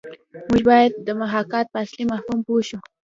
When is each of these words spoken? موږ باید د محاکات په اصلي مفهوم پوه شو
موږ 0.49 0.61
باید 0.69 0.91
د 1.07 1.09
محاکات 1.21 1.65
په 1.69 1.77
اصلي 1.83 2.03
مفهوم 2.11 2.39
پوه 2.45 2.61
شو 2.69 2.79